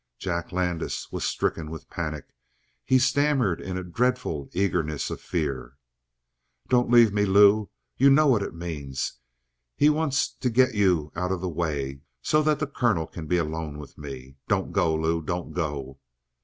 [0.17, 2.33] Jack Landis was stricken with panic:
[2.83, 5.77] he stammered in a dreadful eagerness of fear.
[6.69, 7.69] "Don't leave me, Lou.
[7.97, 9.19] You know what it means.
[9.75, 13.37] He wants to get you out of the way so that the colonel can be
[13.37, 14.37] alone with me.
[14.47, 15.21] Don't go, Lou!
[15.21, 15.99] Don't go!"